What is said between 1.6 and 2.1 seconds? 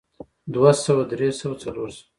څلور سوه